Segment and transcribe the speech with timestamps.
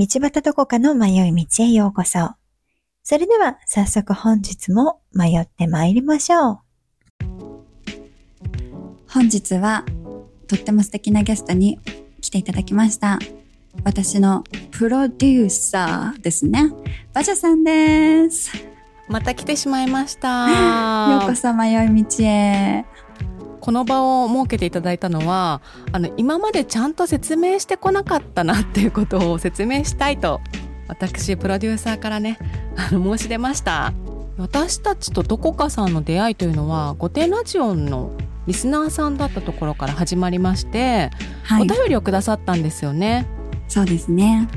[0.00, 2.30] 道端どこかの迷い道へようこそ。
[3.02, 6.58] それでは早速本日も迷って参りましょう。
[9.06, 9.84] 本日は
[10.48, 11.78] とっても素敵なゲストに
[12.30, 13.18] 来ていただきました。
[13.82, 16.70] 私のプロデューサーですね。
[17.12, 18.52] バジャさんです。
[19.08, 21.10] また来てしまいました。
[21.10, 22.84] ようこそ迷い道へ。
[23.60, 25.60] この場を設けていただいたのは
[25.90, 30.40] あの今までちゃんと説明してこなかったなっていうことを説明したいと
[30.86, 32.38] 私プロデューサーからね
[32.76, 33.92] あの申し出ました
[34.38, 38.12] 私たちとどこかさんの出会いというのは御殿ラジオの
[38.50, 41.10] リスナーさんだったところから始まりまして、
[41.44, 41.64] はいお。
[41.66, 43.28] 便りをくださったんですよね
[43.68, 44.48] そうですね。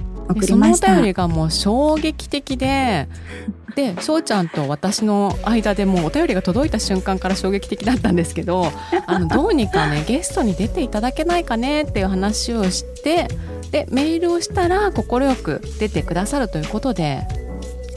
[0.41, 0.75] そのお。
[0.75, 3.07] 便りがもう衝撃的で
[3.75, 8.71] で翔ちゃんと私の間でもうお便りが届いた瞬間から衝撃的だったんですけど
[9.05, 13.27] あのどうにかねゲストに出ていただけないかねっていう話をして
[13.69, 17.27] でメールをしたら快く出てくださるということで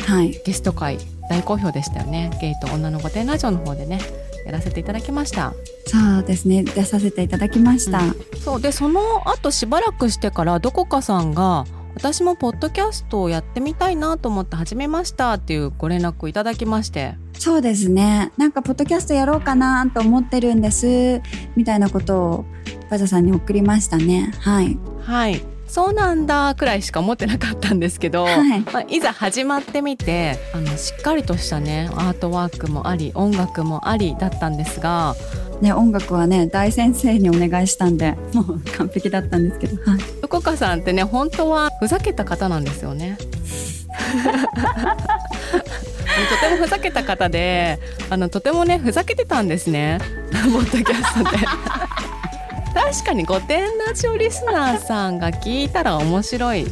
[0.06, 0.39] はい。
[0.45, 0.99] ゲスト会
[1.31, 3.99] 大好評でしたよねゲイと女の御殿ラジオの方でね
[4.47, 5.53] やらせていただきました
[5.87, 6.63] そうですね。
[6.65, 7.99] 出させていただきました。
[7.99, 11.65] うんそうでその後しばらくしてからどこかさんが
[11.97, 18.33] 私もポッドキャストをやってみたいなと思って始めましたっていうご連絡をいただきましてそうですね。
[18.37, 21.21] なんか、ポッドキャストやろうかなと思ってるんです。
[21.55, 22.45] みたいなことを、
[22.91, 24.33] バジャさんに送りましたね。
[24.41, 24.79] はい。
[25.03, 35.15] はいそうなんだくらいしか思ってなかったんですけど、はいまあ、いざ始まってみてあのしっかりとしたねアートワークもあり音楽もありだったんですが
[35.61, 39.91] ね、音楽はね、大先生にお願いしたんで、もう完璧だったんですけど。
[39.91, 40.01] はい。
[40.21, 43.17] どこかさんってね本当はふざけた方なんですよね。
[43.19, 43.25] と
[46.47, 47.79] てもふざけた方で
[48.11, 49.99] あのとてもねふざけてたんですね
[50.31, 51.39] ポッドキャストで。
[52.76, 56.70] 確かに御殿ラジオリスナーさんが聞いたら面白いし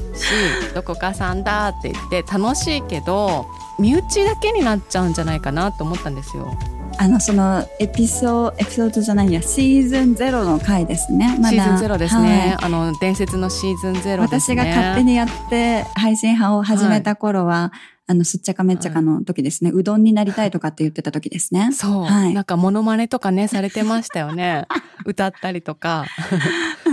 [0.74, 3.46] どこかさんだって言って楽しいけど
[3.78, 6.56] 身内だけになっちゃうんじゃないかなと思ったんですよ。
[6.96, 11.36] あの、その、エピソード、エピソードじゃないや、シーズンゼロの回ですね。
[11.40, 14.62] まだシーズンゼロですね、はいあの伝説のシーズンゼロですね。
[14.62, 17.72] 私が勝手にやって配信派を始めた頃は、
[18.06, 21.70] あの、すっちゃかめっちゃかの時ですね、うどんになりたいとかって言ってた時ですね。
[21.74, 22.34] そう、はい。
[22.34, 24.66] なんかモノマネとかねされてましたよね。
[25.06, 26.04] 歌ったりとか。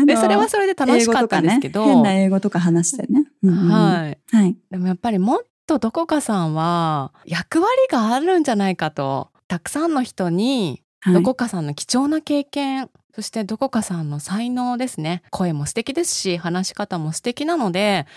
[0.06, 3.26] でそれはそれで楽しかったんですけど、ね、変な英語とか話してね。
[3.44, 3.72] うんうん。
[3.72, 4.18] はい。
[4.32, 4.56] はい。
[4.70, 11.14] でもやっぱりもっとどこかさんは役割があるんじゃないかとたくさんの人にはい。
[11.16, 18.08] どこかさんの貴重な経験、そしてどこかさんの才能ですね声も素敵ですし話し方も素敵なので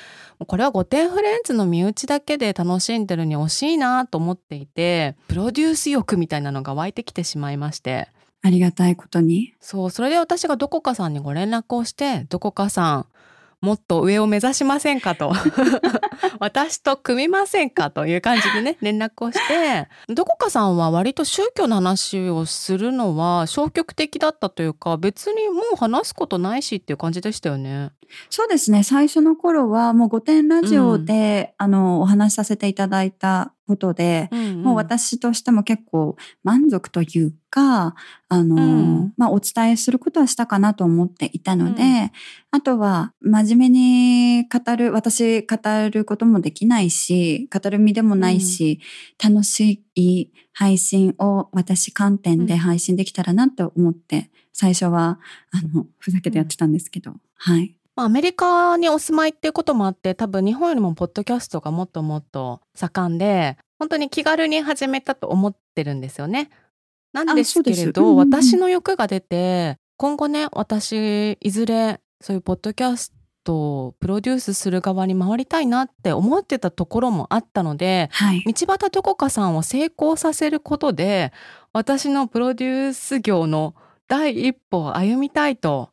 [0.47, 8.09] これは御殿フレンズの身内だけで楽しんでるに惜しいなと思っていてプロデュース欲みたいなのが湧いてきてしまいまして
[8.43, 9.55] ありがたいことに。
[9.59, 13.07] そうそれで私がどこかさんにご連絡をしてどこかさん
[13.65, 15.33] もっと上を目指しませんかと
[16.39, 27.91] 私と組みませんかという感じでね 連絡をしてどこかさんは割と宗教の話をするのは消極的だったというか別にもう話すことないしっていう感じでしたよね。
[28.29, 28.83] そうですね。
[28.83, 34.29] 最初の頃はもう御殿ラジオで、あの、お話しさせていただいたことで、
[34.63, 37.95] もう私としても結構満足というか、
[38.29, 38.59] あの、う
[39.07, 39.15] ん。
[39.17, 42.11] まあ、お伝えすることはしたかなと思っていたので、うん。
[42.51, 45.57] あとは真面目に語る、私語
[45.91, 48.81] ることもできないし、語る身でもないし、
[49.23, 55.19] 楽しい配信を私観点で配信できたらなと思って、最初は、
[55.51, 57.77] あの、ふざけてやってたんですけど、はい。
[57.97, 66.51] まあアメリカにお住まいっていうこともあって多分日本よりもポッドキャストがもっともっと盛んで本当に気軽に始めたと思ってるんですよね。
[67.13, 73.13] なんですけれど、うんうん私の欲が出て今後ね私いずれそういうポッドキャス
[73.45, 78.43] トをプロデュースする側に回りたいなって思ってたところもあったのではい。
[78.45, 81.33] 道端どこかさんを成功させることで
[81.73, 83.75] 私のプロデュース業の
[84.09, 85.91] 第一歩を歩みたいと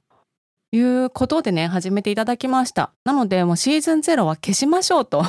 [0.72, 2.92] いうことでね始めていただきました。
[3.04, 5.24] なのでもうシーズンゼロは消しましょうと。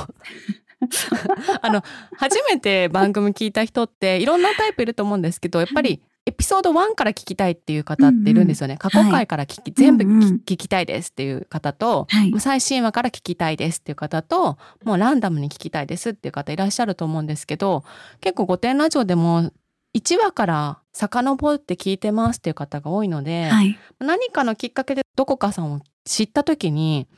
[1.63, 1.83] あの
[2.17, 12.33] 初めて番組聞いた人っていろんなタイプいると思うんですけどやっぱりエピソード1から聞きたいっていう方っているんですよね、過去回から聞き、全部聞,、うんうん聞きたいですっていう方と、はい。
[12.39, 17.83] 最新話から聞きたいですっていう方ともうランダムに聞きたいですっていう方いらっしゃると思うんですけど
[18.21, 19.51] 結構「御殿ラジオ」でも
[19.97, 23.79] 1話から遡って聞いてますっていう方が多いので、はい。
[23.99, 27.09] 何かのきっかけでどこかさんを知った時に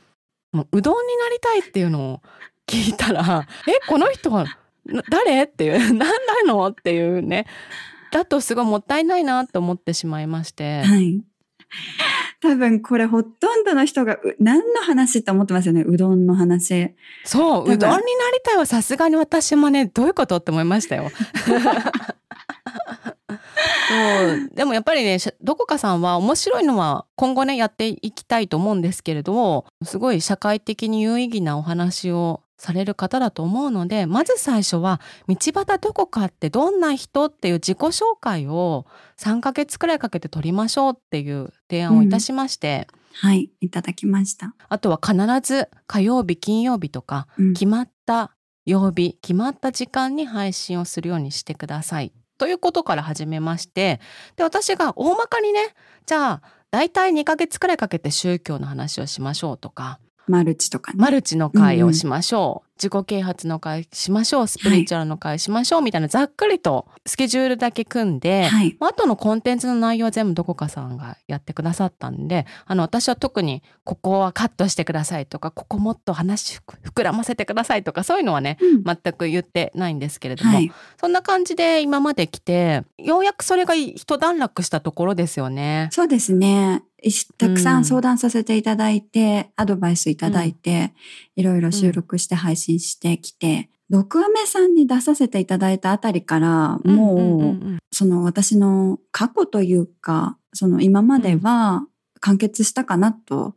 [0.51, 2.21] もううどんになりたいっていうのを
[2.67, 4.45] 聞いたら「えこの人は
[4.85, 6.07] な誰?」っていう「何な
[6.45, 7.45] の?」っていうね
[8.11, 10.83] だとすごいもったいないなと思ってしまいまして。
[10.83, 11.21] はい。
[12.41, 15.83] 多分これほとんどの人がう何の話って思ってますよね？
[15.85, 16.93] うどんの話。
[17.25, 18.03] そう、うどんになり
[18.43, 21.11] たいはさすがに私もね、どういうことって思いましたよ。
[23.27, 38.85] そうでもやっぱりねしどこかさんは面白いのは今後ねやっていきたいと思うんですけれどすごい社会的に有意義なお話をされる方だと思うのでまず最初は道端どこかってどんな人っていう自己紹介を
[39.17, 43.49] 3ヶ月くらいかけて取りましょうっていう提案をいたしまして、はい。
[43.61, 44.55] いただきました。
[44.69, 48.31] あとは必ず火曜日金曜日とかうん決まった
[48.65, 53.99] 曜日決まった時間に配信をするようにしてくださいということから始めまして
[54.35, 55.73] で私が大まかにね
[56.05, 56.41] じゃあ
[56.71, 60.97] 大体2ヶ月くらいかけて宗教の話をしましょうとかマルチとかね。
[60.99, 68.75] マルチの会をしましょう、自己啓発の会しましょうスピリチュアルの会しましょう、みたいなざっくりとスケジュールだけ組んで、はい。
[68.79, 80.71] あとのコンテンツの内容は全部どこかさんがやってくださったんで、あの、私は特にここはカットしてくださいとか、ここもっと話膨らませてくださいとか、そういうのはね、うん全く言ってないんですけれども、はい。
[80.99, 85.89] そんな感じで今まで来て、ようやくそれが一段落したところですよね。
[85.91, 86.83] そうですね。
[87.37, 87.81] たくさうん。
[87.81, 90.93] ん相談させていただいて、アドバイスいただいて、
[91.35, 101.85] いろいろ収録して配信してきて、毒アメさんに出させていただいたあたりから、もう、その私の過去というか、その今までは
[102.21, 103.55] 完結したかなと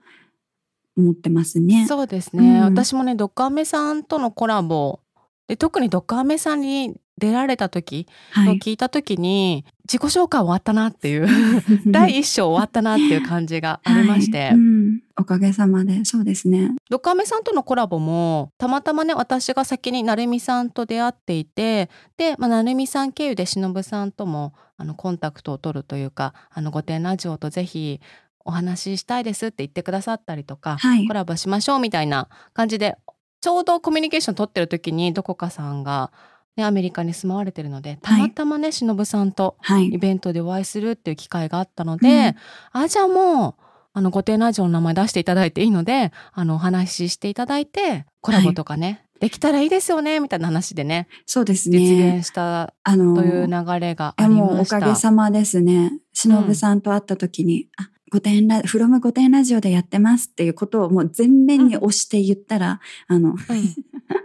[0.96, 1.86] 思ってますね。
[1.86, 2.64] そうですね、うん。
[2.64, 5.00] 私もねドカメさんとのコラボ
[5.46, 8.06] で特にドカメさんに出られた時
[8.36, 8.58] のはい。
[8.58, 11.26] 聞いた時に、自己紹介終わったなっていう
[11.90, 16.76] 第一章終わったなっていう感じが ありまして、はいうんおかげさまで、そうですね。
[16.90, 28.00] ドカメさんとのコラボもたまたまね私が先に成美さんと出会っていてで、まあ、成美さん経由で忍さんともあのコンタクトを取るというか「あの御殿ラジオとぜひ
[28.44, 32.96] お話ししたいです」って言ってくださったりとか、はいコラボしましょうみたいな感じで
[33.40, 36.12] ちょうどコミュニケーション取ってる時にどこかさんが、
[36.58, 39.98] ね、アメリカに住まわれてるのでたまたまね忍さんとはいイ。
[39.98, 42.34] ベントでお会いするっていう機会があったので、
[42.72, 43.62] あじゃあもう
[43.92, 52.18] あの御殿ラジオの名前出していただいていいのであのお話ししていただいてコラボとかね、できたらいいですよねみたいな話でねそうです実ね。
[52.18, 54.80] 現したあの、という流れがありました。
[54.80, 55.92] げさまですね。
[56.12, 63.34] しのぶさんと会った時に、あ、御殿ラ、フロム御殿ラジオでやってますっていうことをもう全面に押して言ったら、あの、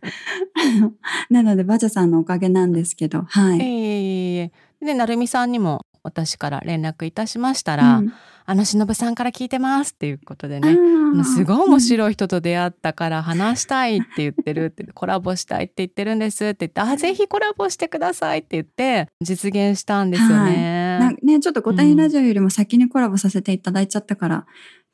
[1.30, 3.62] なのでバジャさんのおかげなんですけど、はい。
[3.62, 4.52] ええええ
[4.86, 8.14] で成美さんにも私から連絡いたしましたら「うん。
[8.50, 10.78] あの忍さんから聞いてます」っていうことでね
[11.26, 20.98] すごい面白い人と出会ったから話したいって言ってるって コラボしたいって言ってるんですって言って「あぜひコラボしてください」って言って実現したんですよね。
[20.98, 24.46] なんかね、ちょっと御殿ラジオよりも先にコラボさせていただいちゃったから、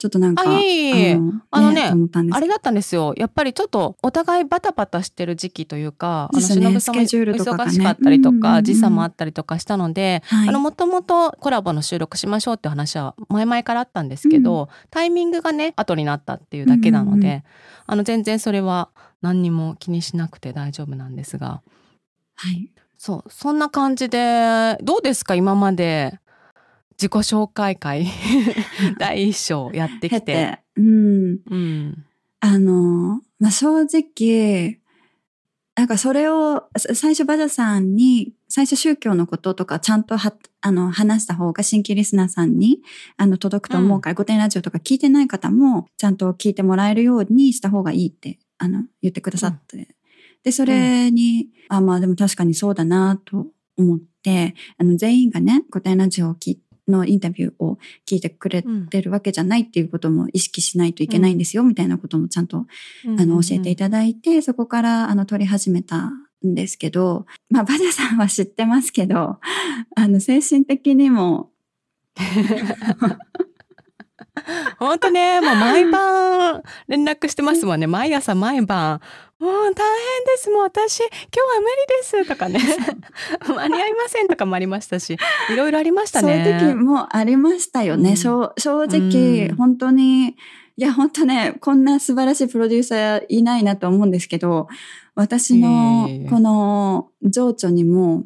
[0.04, 1.94] ちょっとなんか、あいあのね
[2.32, 3.14] あれだったんですよ。
[3.16, 6.66] やっぱりちょっとお互いバタバタしてる時期というかあのですね。
[6.66, 7.72] 忍さんもスケジュールとかがね。
[7.72, 8.54] 忙しかったりとうんうんうん。
[8.56, 17.44] か時差もあったりとかしたので、もともとコラボの収録しましょうって話は前々からあったんですけど、タイミングがね後になったっていうだけなので、うんうんう
[17.86, 18.90] あの全然それは
[19.22, 21.62] 何にも気にしなくて大丈夫なんですが。
[22.36, 22.70] はい。
[22.98, 26.20] そうそんな感じでどうですか今まで
[26.98, 28.08] 自己紹介会
[29.00, 30.60] 第一章やってきて。
[30.76, 31.40] うん。
[31.50, 32.06] うん
[32.46, 34.82] あの、まあ、正直、
[35.76, 42.82] なんかそれを、さ最初バジャさんに、最初宗教のこととかちゃんとは、あの、話した方が新規リスナーさんに、
[43.16, 49.96] あの、届くと思うから、御殿ラジオとか聞いてない方も、ちゃんと聞いてもらえるようにした方がいいって、あの、言ってくださって。
[50.44, 53.48] で、それに、あ、まあでも確かにそうだなと
[53.78, 56.58] 思って、あの、全員がね、御殿ラジオを聞
[56.88, 62.66] のインタビューを聞いてくれうんてるわけじゃないっていうことも意識しないといけないんですよ、みたいなこともちゃんと
[63.18, 66.12] あの、教えていただいて、そこから、あの、撮り始めた
[66.46, 69.40] んですけど、まあ、バジャさんは知ってますけど、
[69.96, 71.52] あの、精神的にも、
[74.80, 77.88] 本当ね、もう毎晩連絡してますもんね。
[77.88, 79.00] 毎朝毎晩。
[79.40, 79.76] もう大変で
[80.38, 80.50] す。
[80.50, 82.26] もう私、今日は無理です。
[82.28, 82.60] とかね。
[83.48, 85.18] 間に合いませんとかもありましたし、
[85.52, 86.50] いろいろありましたそうね。
[86.50, 88.12] いう時もありましたよね。
[88.12, 90.36] うん正正直、うん本当に、い
[90.78, 94.68] や、本当ね、こんな素晴らしいプロデューサーいないなと思うんですけど、
[95.14, 98.24] 私のこの情緒にも、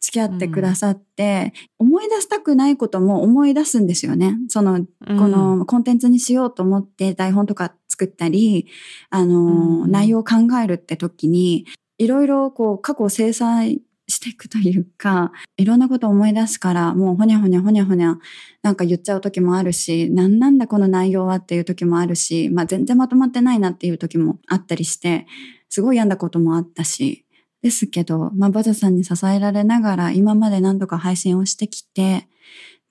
[0.00, 4.36] 付き合ってくださって、思い出したくないことも思い出すんですよね。
[4.48, 8.66] その、このコンテンツにしようと思って台本とか作ったり、
[9.10, 11.66] あの、うん内容を考えるって時に、
[11.98, 18.18] いろいろこう過去を制裁していくというか、いろんなことを思い出すから、もうほにゃほにゃほにゃほにゃ
[18.62, 25.26] なんか言っちゃう時もあるし、なんなんだこの内容はっていう時もあるし、まあ全然まとまってないなっていう時もあったりして、
[25.68, 27.24] すごい病んだこともあったし、
[27.62, 32.28] ですけど、まあバジャさんに支えられながら今まで何度か配信をしてきて、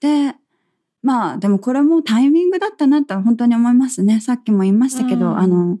[0.00, 0.34] で、
[1.02, 4.20] まあでもこれもタイミングだったなと本当に思いますね。
[4.20, 5.38] さっきも言いましたけど、うん。
[5.38, 5.78] あの、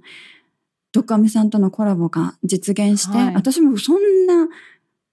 [0.92, 3.34] ドカミさんとのコラボが実現して、はい。
[3.34, 4.48] 私もそんな、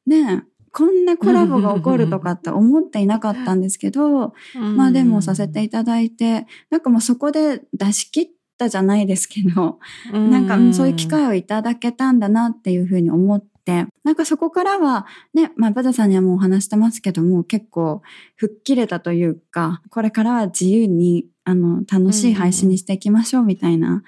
[0.06, 4.34] ね、こんなコラボが起こるとかって思っていなかったんですけど、
[4.76, 9.80] まあでもさせていただいて、なんかもうそこで出し切ったじゃないですけど、
[10.14, 13.57] なんかうんそういう機会をいただけたんだなっていうふうに思って、
[14.04, 18.02] なんかそこからはね、まあバザさんにはもうお話してますけども、結構
[18.36, 24.04] 吹っ切れたというか、これからは自由に、あの、楽しい配信にしていきましょうみたいな、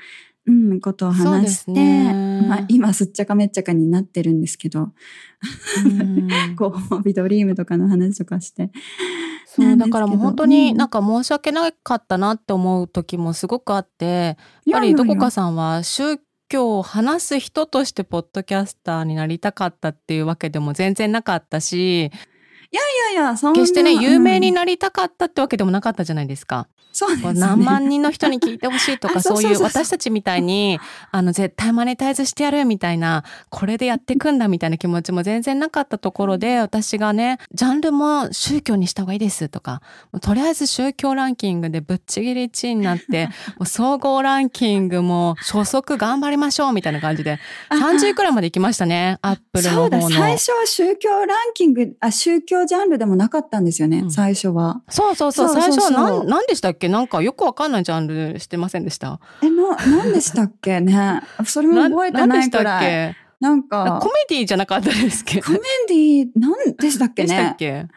[0.46, 2.46] うん、ことを話して、ね。
[2.48, 4.92] まあ今すっちゃかめっちゃかになってるんですけど、
[5.86, 6.30] うん。
[6.56, 8.72] こう、ビドリームとかの話とかして。
[9.46, 22.12] そうだからもう本当になんか申し訳なかったなって思う時もすごくあってやっぱりどこかさんは宗教を話す人としてポッドキャスターになりたかったっていうわけでも全然なかったし
[22.72, 26.68] いやいや、そんな決してね有名にうんなりたかったってわけでもなかったじゃないですか。
[26.92, 27.40] そうですね。
[27.40, 30.80] 何万人の人に聞いてほしいと あかそういう私たちみたいに
[31.12, 39.82] あの絶対マネタイズしてやるみたいなこれでやってくんだみたいな気持ちも全然なかったところで私がねジャンルも宗教にした方がいいですとか
[40.22, 50.16] とりあえず宗教ランキングでぶっちぎり1位になって もう総合ランキングも初速頑張りましょうみたいな感じで30位くらいまで行きましたねアップルのそうだ、方の。
[50.16, 54.82] 最初は宗教ランキング、あ、宗教ジャンルでもなかったんですよね、うん最初は。
[54.90, 56.90] そうそうそうそうそうそう最初は何何でしたっけ？
[56.90, 59.20] なんかよくわかんないジャンルしてませんでした？
[59.42, 60.80] え、な、何でしたっけ？
[60.82, 61.22] ね。
[61.46, 62.86] それも覚えてないくらい。
[63.14, 67.24] けなんあかコ、メディじゃなかったですけどコメディ、何でしたっけ？
[67.24, 67.56] でしたっね。
[67.58, 67.88] け？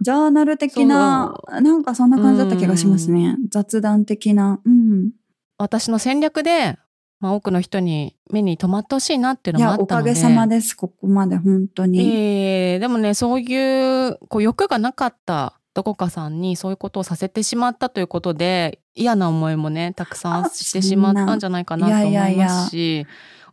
[0.00, 3.36] ジャーナル的な、なんかそんな感じだった気がしますね。
[3.50, 4.60] 雑談的な。
[4.64, 5.10] うん。
[5.58, 6.78] 私の戦略で、
[7.20, 12.00] まあ、多くの人に目に留まってほしいなっていうのもあったのでおかげさまです、ここまで、本当に。
[12.00, 23.06] ええでもねそういうこう欲がなかったどこかさんにそういうことをさせてしまったということで嫌な思いもねたくさんあしてしまったんじゃないかなと思いますし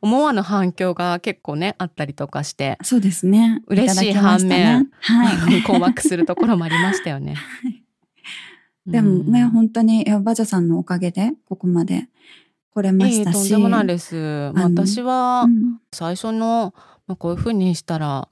[0.03, 3.61] 思わぬ反響が結構ねあったりとかしてそうですね。
[3.67, 5.63] 嬉しい反面はい。
[5.63, 7.35] 困惑するところもありましたよね。
[8.85, 12.09] でもね、うん本当に、バジャさんのおかげで、ここまで
[12.73, 13.39] 来れましたし。
[13.39, 14.15] とんでもないです。
[14.55, 16.73] 私はうん最初の、
[17.07, 18.29] まあ、こういうふうにしたら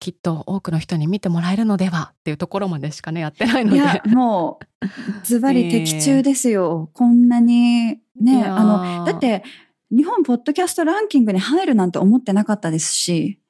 [0.00, 3.76] きっと多くの人に見てもらえるのではっていうところまでしかねやってないので。
[3.76, 4.86] いや、もう、
[5.24, 6.90] ズバリ 的中ですよ。
[6.92, 7.92] こんなに。
[7.92, 9.42] いね、あの、だって、
[9.90, 13.40] 日本ポッドキャストランキングに入るなんて思ってなかったですし、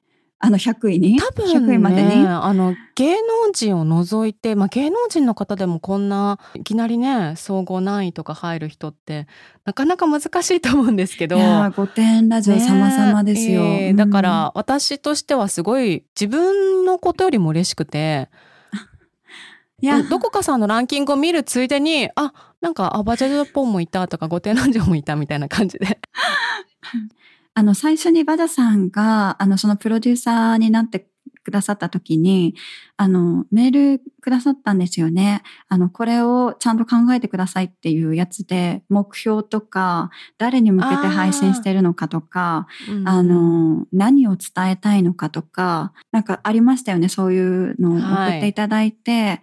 [0.43, 1.19] あの100位に？
[1.19, 2.27] 多分100位までねに？
[2.27, 9.27] あの芸能人を除いて、まあ、芸能人の方でもこんないきなりね総合何位とか入る人って
[9.65, 11.37] なかなか難しいと思うんですけど。
[11.37, 13.61] いやー、御殿ラジオね様々ですよ。
[13.61, 18.29] えーうんだから私としてはすごい自分のことよりも嬉しくて
[19.81, 25.99] いや、どどこかさんのランキングを見るついでにあなんかあバジャジャポンもいたとか御殿ラジオもいたみたいな感じで
[27.53, 31.07] あの、最初にバダさんが、あの、そのプロデューサーになって
[31.43, 32.55] くださった時に、
[32.97, 35.43] あの、メールくださったんですよね。
[35.67, 42.67] あの、これをちゃんと考えてくださいっていうやつで、目標とか、誰に向けて配信してるのかとか、
[43.05, 47.09] あの、何を伝えたいのかとか、なんかありましたよね。
[47.09, 49.41] そういうのを送っていただいて。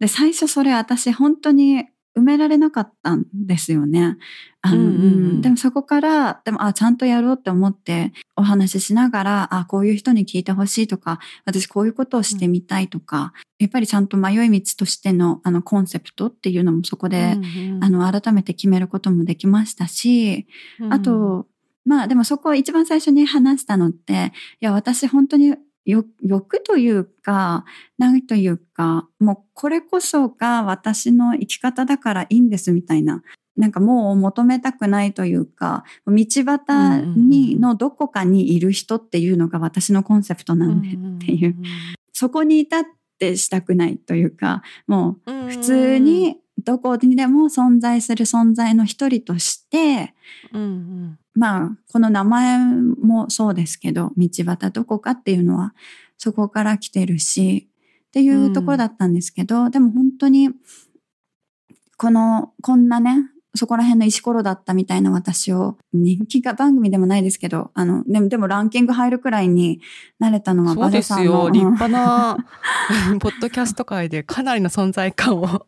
[0.00, 1.86] で、最初それ私本当に
[2.18, 4.16] 埋められなかったんですよね。
[4.60, 4.96] あの、うんうんう
[5.34, 5.40] ん。
[5.40, 17.36] でもそこから、でも、あ、ちゃんとやろうって思ってお話ししながら、あ、こういう人に聞いてほしいとか、私こういうことをしてみたいとか、やっぱりちゃんと迷い道としてのあのコンセプトっていうのもそこで、
[17.80, 20.46] あの、改めて決めることもできましたし、
[20.90, 21.46] あと、
[21.84, 25.56] まあでもそこを一番最初に話したのって、いや、私本当によ
[25.88, 27.64] 欲というか、
[27.96, 33.22] 何というか、もうこれこそが私の生き方だからいいんですみたいな。
[33.56, 41.56] なんかもう求めたくないというか、道端にのどこかにいる人っていうのが私のコンセプトなんでっていう。
[42.12, 42.84] そこにいたっ
[43.18, 50.14] てしたくないというか、もううん普通にどこにでも存在する存在の一人として、
[50.52, 55.72] うんうんまあ、この名前もそうですけど、道端どこかっていうのは、
[56.16, 57.68] そこから来てるし、
[58.08, 60.50] っていうところだったんですけど、でも本当に、
[61.96, 69.80] この、こんなね、そこら辺の石ころだったみたいな私を、人気が番組でもないですけど、あの、でも、でもランキング入るくらいに
[70.18, 71.44] なれたのはそうですバザさんの。
[71.44, 71.50] よ。
[71.50, 72.36] 立派な、
[73.20, 75.62] ポッドキャスト界でかなりの存在感を放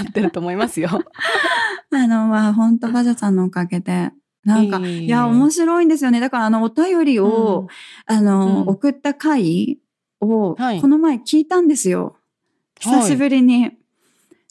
[0.00, 0.88] ってると思いますよ。
[1.92, 4.12] あの、は、本当バジャさんのおかげで、
[4.44, 6.20] なんか、いえいえいや、面白いんですよね。
[6.20, 7.68] だから、あの、お便りを、
[8.06, 9.78] あの、うん送った回
[10.20, 12.16] を、はいこの前聞いたんですよ。
[12.78, 13.72] 久しぶりに。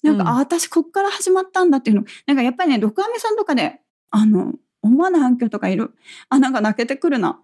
[0.04, 2.04] なんか、うんあ、私、こっから始まったんだっていうの。
[2.28, 3.82] なんか、やっぱりね、ドクアメさんとかで、
[4.12, 5.94] あの、思わぬ反響とかいる。
[6.30, 7.40] あ、なんか泣けてくるな。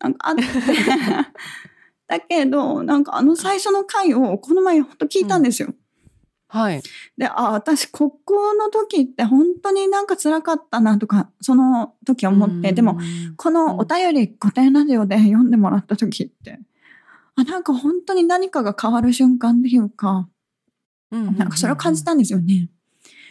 [0.00, 0.42] なんかあって。
[2.10, 5.74] だけど、なんかあの最初の回をこの前ほんと聞いたんですよ。
[6.52, 6.82] はい。
[7.16, 12.98] で、あ、私、ここの時って本当になんか辛かったなとか、その時思って、でも、
[13.36, 16.58] このお便り御殿ラジオで読んでもらった時って、
[17.36, 20.28] あ、なんか本当に何かが変わる瞬間っていうか、
[21.12, 22.68] うん、なんかそれを感じたんですよね。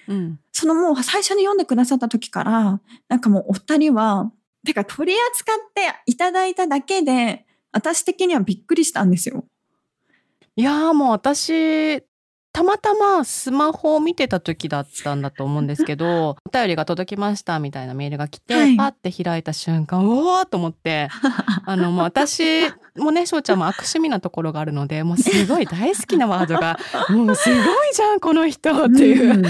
[0.08, 0.40] うん。
[0.54, 4.32] そのもう最初に読んでくださった時から、なんかもうお二人は、
[4.66, 9.44] てか取り扱っていただいただけで、私的にはびっくりしたんですよ。
[10.56, 12.02] いやーもう私、
[12.52, 18.76] たまたまスマホを見てた時だったんだと思うんですけど、 お便りが届きましたみたいなメールが来て、はい。
[18.76, 21.10] パッて開いた瞬間、うおーと思って、
[21.66, 26.80] あのもう私もね、翔ちゃんも悪趣味なところがあるので、 もうすごい大好きなワードが、
[27.10, 29.44] もうすごいじゃん、この人っていう。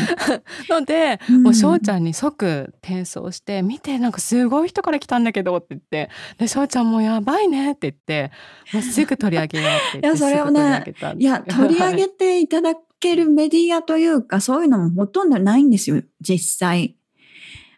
[0.69, 8.31] ので、うんもう翔ちゃんに即転送して、見て、なんかすごい人から来たんだけどって言って、で、翔ちゃんもやばいねって言って、
[8.73, 10.83] もうすぐ取り上げようって言って、 いやそれをね
[11.17, 16.95] いや、取り上げていただけるメディアというか、そういうのもほとんどないんですよ、実際。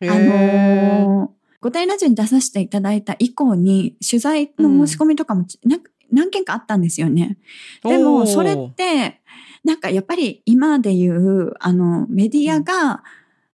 [0.01, 5.45] へあーのー、御殿ラジオに出させていただいた以降に、取材の申し込みとかも
[6.11, 7.37] 何件かあったんですよね。
[7.83, 9.21] でおも、ーそれって、
[9.63, 13.03] なんかやっぱり今で言う、あの、メディアが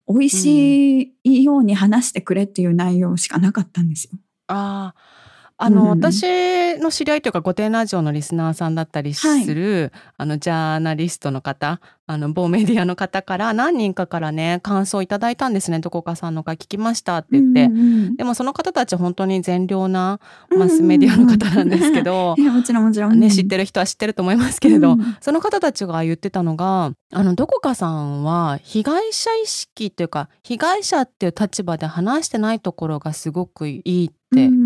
[0.09, 4.13] 美味しいように話してくれっていう内容しかなかったんですよ。
[4.47, 5.26] ああ、
[5.59, 15.81] あの、うん私の知り合いというか、御殿ラジオのリスナーさんだったりする、あの、ジャーナリストの方、あの、某メディアの方から何人かからね、感想いただいたんですね。
[15.81, 17.65] どこかさんの回聞きましたって言って。
[17.65, 20.21] うんうんでもその方たち本当に善良な
[20.57, 23.19] マスメディアの方なんですけど い、や、もちろんもちろん。
[23.19, 34.66] ね、知ってる人は知ってると思いますけれど、うんその方たちが言ってたのが、あの、どこかさんは被害者意識というか、被害者っていう立場で話してないところがすごくいいってうん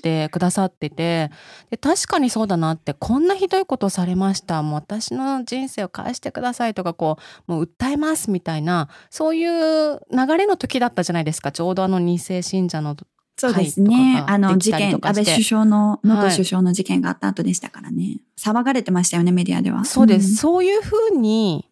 [0.00, 1.30] ってくださってて、
[1.70, 4.62] で確かにそうだなって、こんなひどいことされました。
[4.62, 11.52] もう私の人生を返してくださいとか、こう、もう訴えますみたいな、そういう流れの時だったじゃないですか。
[11.52, 12.96] ちょうどあの二世信者の
[13.36, 18.18] そうです会ねあの、事件、安倍首相の、元はい首相の事件があった後でしたからね。
[18.38, 19.84] 騒がれてましたよね、メディアでは。
[19.84, 20.36] そうです。
[20.36, 21.68] そういうふうに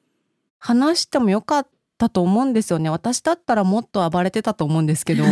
[0.59, 2.89] 話してもよかったと思うんですよね。
[2.89, 5.31] 私だったらもっと暴れてたと思うんですけど、 で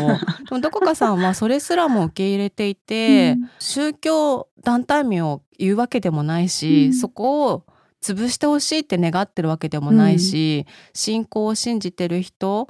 [0.51, 3.51] もどこかさんはそれすらも受け入れていて、うん。
[3.59, 6.95] 宗教団体名を言うわけでもないし、うん。
[6.95, 7.65] そこを
[8.03, 12.69] 潰してほしいって願ってるわけでもないし、信仰を信じてる人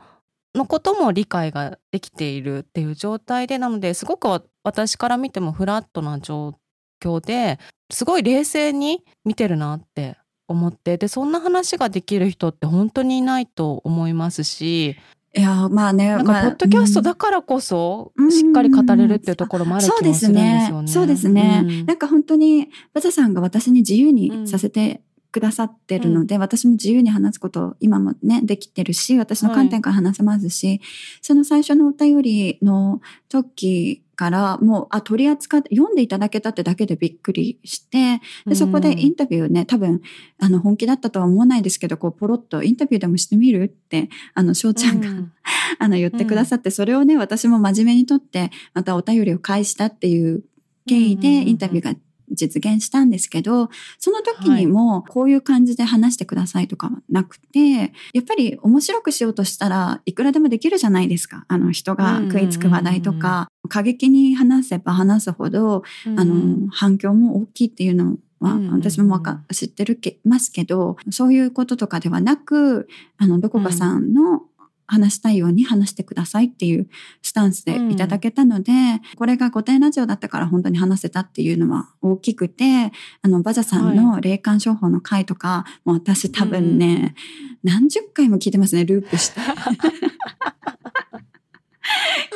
[0.57, 6.55] のことも理解ができているっていう状態でなのですごくわ私から見てもフラットな状
[7.01, 7.59] 況で
[7.91, 10.17] すごい冷静に見てるなって
[10.49, 14.97] 思ってでそんな話ができる人って本当にいないと思いますし
[15.37, 20.89] いや、まあね、なんまあかポッドキャストだうんからこそうんしっかり語れるっていうところもある気もするんですねよね。。
[20.89, 21.63] そうですね。
[21.63, 30.81] うんなんか本当に、バザさんが私に自由にさせてくださってるので、私も自由に話すこと今もね、できてるし、私の観点から話せますし、
[31.21, 40.01] その最初のお便りの時からもう、あ、取り扱って、読んでいただけたってだけでびっくりして、でそこでインタビューね、多分、
[40.41, 45.33] あの、本気だったとは思わないですけど、こう、ポロッとインタビューでもしてみるって、あの、翔ちゃんが、うん。
[45.79, 50.43] あの、言ってくださって、それをね、私も真面目にとって、またお便りを返したっていう
[50.89, 51.95] 経緯でインタビューが
[52.31, 61.45] 実現したんですけど、その時にもこういう感じで話してくださいとかはなくて、やっぱり面白くしようとしたらいくらでもできるじゃないですか。
[61.49, 65.83] あの人が食いつく話題とか、過激に話せば話すほど、
[66.17, 68.81] あの、反響も大きいっていうのは、うんうんうん。
[68.81, 74.43] 私もわか知ってるけますけど、そういうこととかではなく、あの、どこかさんの
[74.87, 76.89] 話したいように話してくださいっていう
[77.23, 78.73] スタンスでいただけたので、
[79.17, 87.15] これが御殿ラジオだったから本当に話せたっていうのは大きくて、あの、バジャさんの霊感商法の回とか、もう私多分ね、
[87.63, 89.41] 何十回も聞いてますね、ループして。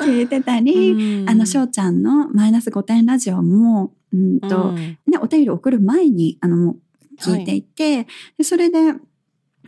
[0.01, 4.77] 聞いてたり、あの、翔ちゃんのマイナス5点ラジオも、うんと、うん。
[4.77, 6.77] ね、お便り送る前に、あの、もう
[7.19, 8.07] 聞いていて、
[8.39, 8.95] でそれで、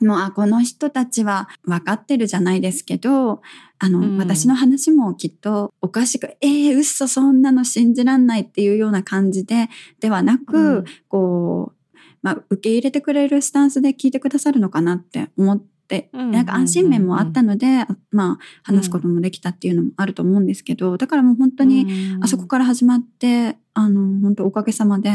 [0.02, 3.42] もう、あ、この人たちは分かってるじゃないですけど、
[3.78, 4.18] あの、うん。
[4.18, 9.68] 私の話もきっとおかしく、えー、嘘、そんなの信じらんないっていうような感じで、
[10.00, 10.84] ではなく、うん。
[11.08, 21.86] こう、まあ、受け入れてくれるスタンスで聞いてくださるのかなって思って、うんなんか安心面もあったので、まあ、話すこともできたっていうのもあると思うんですけど、だからもう本当に、
[22.22, 25.10] あそこから始まって、あの、本当おかげさまで、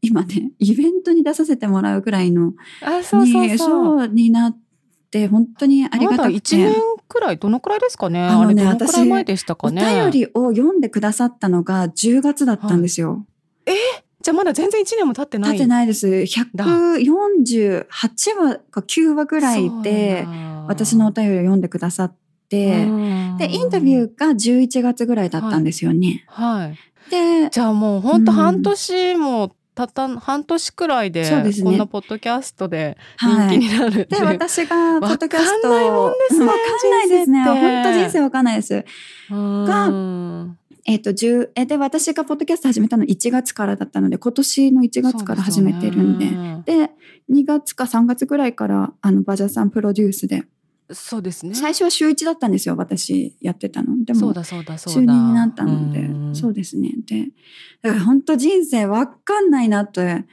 [0.00, 4.08] 今ね、イベントに出させてもらうぐらいの、あ、そうそうにそう。
[4.08, 4.58] になっ
[5.10, 6.80] て、本当にありがたくまだ1年て。
[7.08, 8.20] くらい、どのくらいですかね？
[8.20, 9.82] あのねあれどのくらい前でしたおかね？
[9.82, 13.24] 便りを読んでくださったのが10月だったんですよ。
[14.20, 15.52] じゃあまだ全然1年も経ってない。
[15.52, 16.06] 経ってないです。
[16.08, 17.86] 148
[18.36, 20.26] 話か9話ぐらいで、
[20.66, 22.08] 私のお便りを読んでくださっ
[22.48, 22.86] て、
[23.38, 24.08] で、インタビュー。
[24.14, 26.24] ーが11月ぐらいだったんですよね。
[26.28, 26.76] はい。
[27.10, 33.58] で、じゃあもう本当半年もたった半年くらいで、ねこんなポッドキャストではい。
[33.58, 34.26] 人気になるってで、いう。
[34.26, 37.44] 私が、ポッドキャストわかんないもんですねわかんないですね。
[37.44, 38.84] 本当人生わかんないです。
[39.30, 39.36] が
[39.66, 46.26] がえっ、と、10、え、で、私がポッドキャスト始めたの1月からだったので、今年の1月から始めてるんで。
[46.64, 46.90] で
[47.30, 50.42] 2月か3月ぐらいから、あの、バジャさんプロデュースで。
[50.90, 51.54] そうですね。
[51.54, 54.04] 最初は週1だったんですよ、私やってたの。
[54.04, 55.00] でも、そうだそうだそうだ。
[55.00, 56.92] 週2になったので、うんそうですね。
[57.06, 57.28] で、
[57.82, 60.24] だから本当人生わかんないなって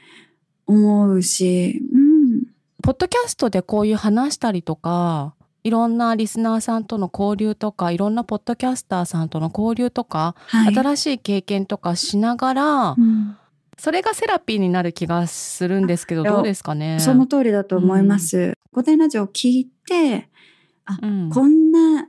[0.66, 2.42] 思うし、うん。
[2.82, 10.74] ポッドキャストでこういう話したりとか、いろんなリスナーさんとの交流とか、いろんなポッドキャスターさんとの交流とか、はい。
[10.74, 13.36] 新しい経験とかしながら、うん
[13.78, 16.98] それがセラピーになる気がするんですけど、どうですかね？
[16.98, 18.54] その通りだと思います。
[18.72, 20.30] 御殿ラジオを聞いて、
[21.02, 21.30] うん。
[21.30, 22.08] こんな、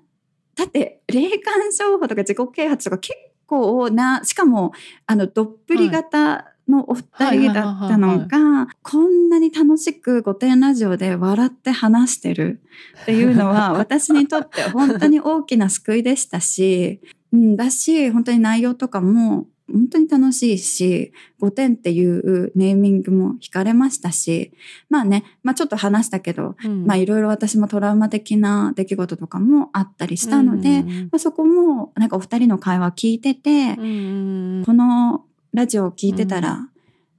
[0.55, 4.73] だって、霊感商法とか自己啓発とか結構な、しかも、
[5.05, 12.61] あの、どっぷり型のお二人だったのが、こんなに楽しく御殿ラジオで笑って話してる
[13.03, 16.99] っていうのは、 私にとって本当に大きな救いでしたし、
[17.31, 24.53] うん、だし、本当に内容とかも、本当に楽しいし、御殿っていうネーミングも惹かれましたし、
[24.89, 26.85] まあね、まあちょっと話したけど、うん。
[26.85, 36.69] まあいろいろ私もトラウマ的な出来事とかもあったりしたので、うんまあ、そこもなんかお二人の会話聞いてて、うんこのラジオを聞いてたら、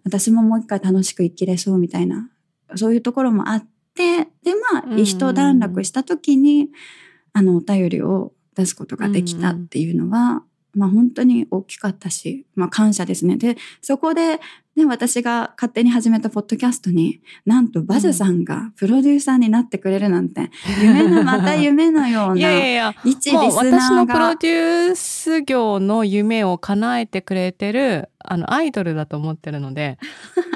[0.04, 2.30] 私ももう一回楽しく生きれそうみたいな、
[2.76, 6.70] そういうところもあって、でまあうん一段落した時に、
[7.34, 10.42] あのお便りを出すことができたっていうのは、
[10.74, 13.36] まあ本当に大きかったし、まあ感謝ですね。
[13.36, 14.40] で、そこで、
[14.76, 20.50] ね、私が勝手に始めたポッドキャストに、なんとバジャさんがプロデューサーになってくれるなんて、
[20.80, 24.36] 夢の、また夢のよういやいやないや、一リ私のプロが。
[24.36, 29.98] デュース業の夢を叶えてくれてるあのアイドルだと思ってるので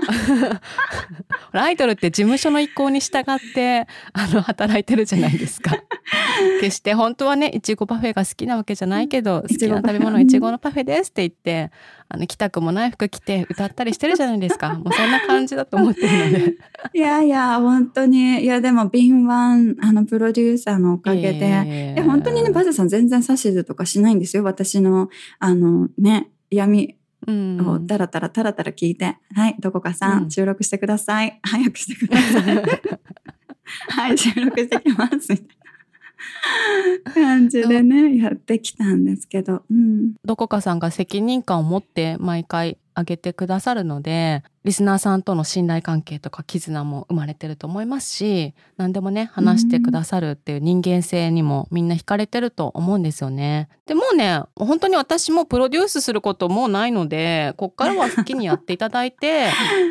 [1.52, 5.76] アイドルって事務所の意向に従ってあの働いてるじゃないですか
[6.60, 11.70] 決して本当はねいちごパフェが好きなわけじゃないけど好きな食べ物はいちごのパフェですって言って
[12.08, 16.54] あの着たくもない服着て歌ったりしてるじゃないですか もうそんな感じだと思ってるので
[16.94, 18.42] いやいや、本当に。
[18.42, 21.38] いや、でも、敏腕、あの、プロデューサーのおかげで。
[21.42, 24.44] えで、本当にね、バジャさん全然指図とかしないんですよ。
[24.44, 31.40] 私の、あの、ね、闇うんをタラタラタラタラ聞いて、はい、どこかさん、うん収録してください。
[31.42, 32.62] 早くしてください。
[33.88, 35.32] はい、収録してきます。
[35.32, 35.61] みたいな
[37.14, 39.62] 感じでね、やってきたんですけど。
[39.70, 40.14] うん。
[40.24, 53.68] どこかさんが責任感を持って毎回上げてくださるので、リスナーさんとの信頼関係とか絆も生まれてると思いますし、何でもね、話してくださるっていう人間性にもみんな惹かれてると思うんですよね。
[53.86, 59.48] でもうね、本当に私もプロデュースすることもうないので、こっからは好きにやっていただいて、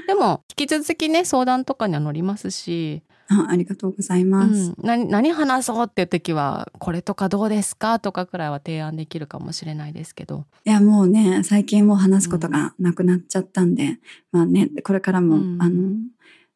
[0.07, 4.71] でも引き続きね、相談とかには乗りますし、あ ありがとうございうます。
[4.71, 10.45] ん、何何話そうっていう時は、これとかどうですかとかくらいは提案できるかもしれないですけど。
[10.65, 13.99] いや、もうね、最近もう話すことがなくなっちゃったんで、
[14.31, 15.91] まあね、これからも、うんあの、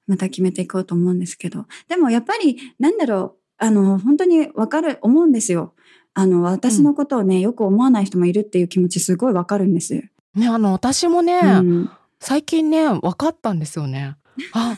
[0.08, 1.66] また決めていこうと思うんですけど。
[1.88, 5.74] でもやっぱり、なんだろう、あの、本当にわかる、思うんですよ。
[6.14, 9.94] あの、私のことをね、よく思わない人もいるっていう気持ちすごいわかるんです。
[10.36, 14.16] ね、あの、私もね、うん最近ね、分かったんですよね。
[14.54, 14.76] あ、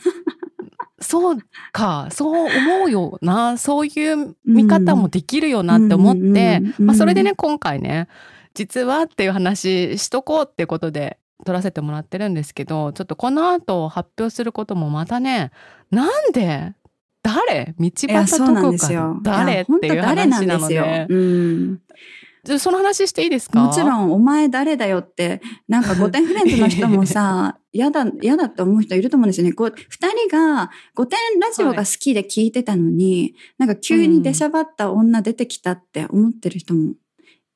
[1.00, 1.38] そう
[1.72, 8.08] か、そう思うよな、そういう見方もできるよなって思って、まあ、それでね、今回ね、
[8.54, 15.52] 実はっていう話しとこうってことで撮らせてもらってるんですけど、ちょっとこの後発表することもまたね、
[15.92, 16.74] なんで
[17.22, 19.20] 誰道端そうなんどこか。
[19.22, 23.62] 誰やっていう話なのでその話していいですか？
[23.62, 29.52] もちろん、お前誰だよって、なんか5点フレンズの人もさ、 嫌だ、嫌だって思う人いると思うんですよね。
[29.52, 36.94] こう、二人が5点ラジオが好きで聞いてたのに、なんか急に出しゃばった女出てきたって思ってる人も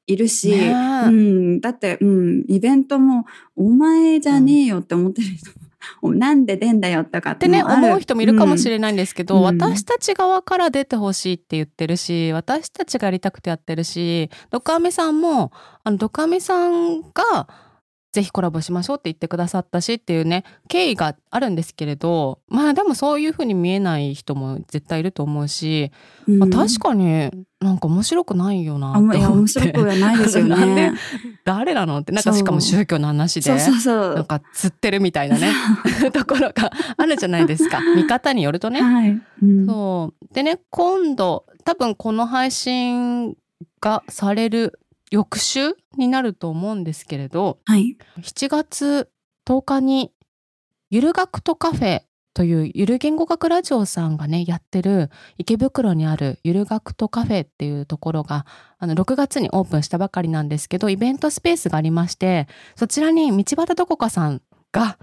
[0.06, 3.24] いるし、うん、だって、うん、イベントも、
[3.56, 5.56] お前じゃねえよって思ってる人も、
[6.02, 9.42] お なんで出んだよとかっってね思う人もいるかもしれないんですけど、うん。
[9.42, 15.50] 私たち側から出てほしいって言ってるし私たちがやりたくてやってるしドクアメさんも
[15.82, 17.48] あのドクアメさんが
[18.12, 25.90] ぜひコラボしましょうって言ってくださったしっていうね経緯があるんですけれどまあでもそういうふうに見えない人も絶対いると思うし、
[26.28, 30.92] うんまあ、確かになんか面白くないよなって思って白くはないですよね。
[31.44, 33.50] 誰なのってなんかしかも宗教の話で。
[33.54, 35.52] なんか釣ってるみたいなね
[36.12, 38.82] ところがあるじゃないですか 見方によるとね。
[38.82, 39.20] はい。
[39.42, 43.36] うんそうでね今度多分この配信
[43.80, 44.80] がされる
[45.12, 47.98] 翌週になると思うんですけれどはい。
[48.18, 49.10] 7月
[49.46, 50.10] 10日に
[50.90, 52.02] ゆる学とカフェ
[52.34, 58.46] というゆる言語学ラジオさんがねやってる池袋にあるゆる学とカフェっていうところが
[58.78, 64.40] あの6月にオープンしたばかりなんですけどイベントスペースがありましてそちらに道端どこかさん
[64.72, 64.98] が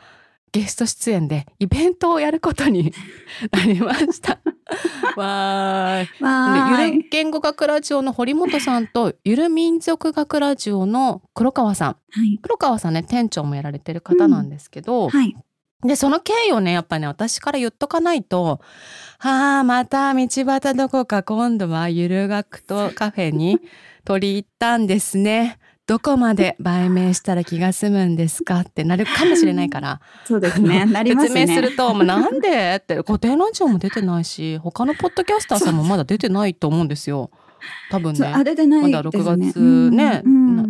[0.52, 2.94] ゲスト出演でイベントをやることに
[3.52, 4.40] なりました。
[5.16, 6.24] わーい。
[6.24, 6.92] わーい。
[6.92, 12.40] でゆる言語学ラジオの堀本さんとゆる民族学ラジオの黒川さんはい。
[12.42, 15.36] 黒川さんね店長もやられてる方なんですけど、はい。
[15.82, 18.60] でその経緯をねやっぱね私から言っとかないと
[19.18, 23.60] 「はあまた道端どこか今度はゆる学とカフェに
[24.04, 25.58] 取り入ったんですね」
[25.90, 30.86] どこまで売名したら気が済むんですかってなるかもしれないから そうですね。
[30.86, 31.48] なりますね。
[31.48, 37.32] 説明すると「もうなんで?」って固定ラジオも出てないし他のポッドキャスターさんもまだ出てないと思うんですよ
[37.90, 39.32] 多分ねそうあ、出てないまだですね。
[39.32, 40.64] 6月ねうんな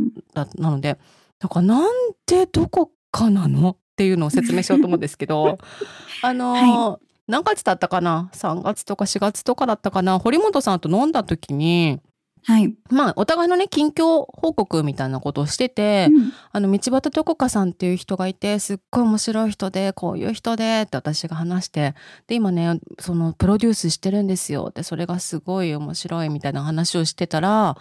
[0.46, 0.98] だなので
[1.38, 1.92] だからなん
[2.26, 5.58] でどこかなのっていうのを説明しようと思うんですけど
[6.24, 10.18] あのー何月だったかな？3月とか4月とかだったかな？
[10.18, 12.00] 堀本さんと飲んだ時に
[12.50, 12.74] はい。
[12.90, 16.34] まあお互いのね近況報告みたいなことをしてて、うん。
[16.52, 21.94] あの道端どこかさんっていう人がいてすっごい面白い人でこういう人でって私が話して
[22.26, 24.68] で今ねそのプロデュースしてるんですよ。
[24.72, 27.78] ってそれがすごい面白いみたいな話をしてたら、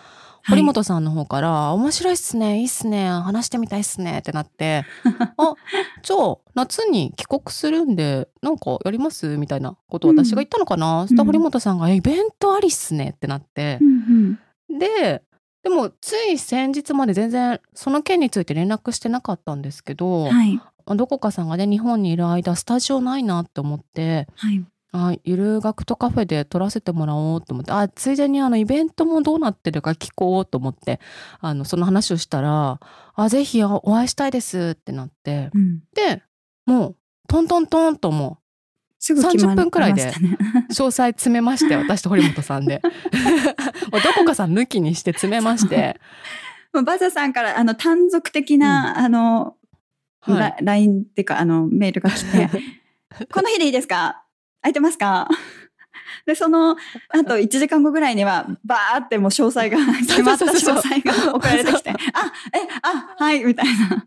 [0.46, 4.84] 堀本さんの方から「面白いっすねいいっすね話してみたいっすね」ってなって
[5.36, 5.54] 「あ
[6.02, 13.78] じゃあ夏に帰国するんでなんかやります?」みたいなことを私が言ったのかな、そしたら堀本さんが「えイベントありっすね」ってなって。
[13.80, 15.22] う、んで
[15.62, 20.30] でもつい先日まで全然その件について連絡してなかったんですけうど、ん。
[20.30, 20.60] はい。
[20.96, 24.64] どこかさんがね日本にいる間スタジオないなって思ってはい。
[24.90, 30.98] あゆる学とカフェで撮らせてもらおうと思ってあついでにあのイベントもどうなってるか聞こうと思って
[31.40, 32.80] あのその話をしたら
[33.14, 35.82] 「あぜひお会いしたいです」ってなってうん。
[35.94, 36.22] で
[36.64, 36.96] もう
[37.28, 38.37] トントントンとも
[38.98, 40.12] すぐ決ま30分くらいで
[40.70, 42.82] 詳細詰めまして 私と堀本さんで。
[43.90, 45.98] どこかさん抜きにして詰めまして、
[46.84, 49.56] バザさんから、あの、単独的な、あの、
[50.20, 50.38] はい。
[50.38, 52.50] ラ LINE っていうか、あの、メールが来て、
[53.32, 54.24] この日でいいですか？
[54.62, 55.28] 空いてますか？
[56.26, 56.76] で、その、あ
[57.24, 61.98] と1時間後ぐらいには、バーってもう詳細が、決まった詳細が送られてきて、あ、え、
[62.82, 64.04] あ、はい、みたいな。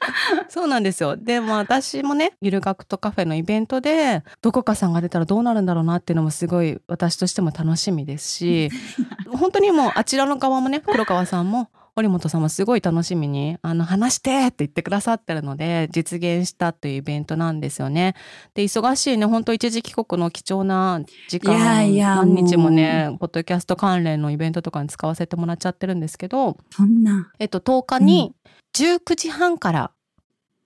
[0.48, 1.16] そうなんですよ。
[1.16, 8.70] で、まあ私もね、ゆる学とカフェのイベントで、どこかさんが出たらどうなるんだろうなっていうのもすごい私としても楽しみですし、
[9.32, 18.14] 本当にもうあちらの側もね、黒川さんも、堀本さんもすごい楽しみに、あの、話してって言ってくださってるので、実現したというイベントなんですよね。
[18.52, 27.32] で、忙しいね、本当一時帰国の貴重な時間、いやいや何日もね、ポッドキャスト関連のイベントとかに使わせてもらっちゃってるんですけど、そんな。
[27.38, 28.34] えっと、10日に
[28.74, 29.90] 19時半から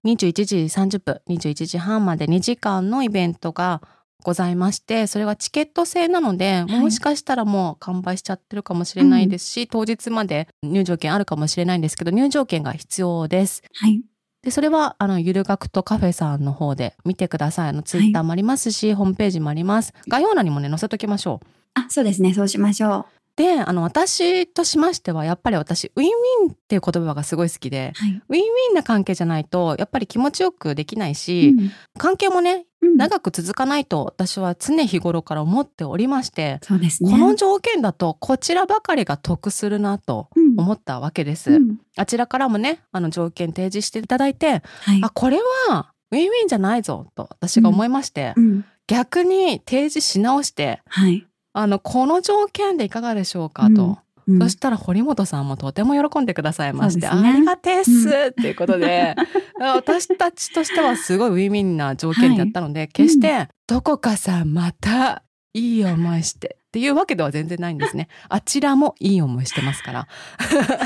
[0.05, 3.83] 21時30分、21時半まで2時間のイベントが
[4.23, 13.63] ございまして、それはチケット制なので、いもしかしたらもう完売しちゃってるかもしれないですし、当日まで入場券あるかもしれないんですけど、入場券が必要です。
[13.75, 14.03] はい。
[14.43, 17.69] で、それは、あの、ゆる学とカフェさんの方で見てください。
[17.69, 19.93] あの、ツイッターもありますし、ホームページもあります。
[20.09, 21.47] 概要欄にもね、載せときましょう。
[21.75, 22.33] あ、そうですね。
[22.33, 23.07] そうしましょ
[23.41, 27.99] で、あの、私としましては、やっぱり私、ウィンウィンっていう言葉がすごい好きで、う。
[27.99, 28.23] はい。
[28.29, 31.55] ウィンウィンな関係じゃないと、やっぱり気持ちよくできないし、
[31.97, 37.11] 関係もね、うんうん長く続かないと私は常日頃から思っておりまして、そうですね。
[37.11, 41.53] この条件だとこちらばかりが得するなとうん思ったわけです。
[41.53, 45.01] うんあちらからもね、あの条件提示していただいて、はい。
[45.03, 51.25] あ、これはウィンウィンじゃないぞと私が思いまして、うん逆に提示し直して、はい。
[51.53, 53.83] あの、この条件でいかがでしょうかと。
[53.83, 53.99] うんうん
[54.39, 59.17] そしたら堀本さんもとても喜んでくださいまして、ねありがてえっすっていうことで、
[59.59, 68.07] 私たちとしてはすごいウィンウィンな条件だったので、決してどこかさまたいい思いしてっていうわけでは全然ないんですね。
[68.29, 70.09] あちらもいい思いしてますから。